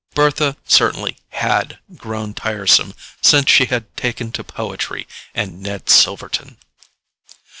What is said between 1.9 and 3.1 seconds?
grown tiresome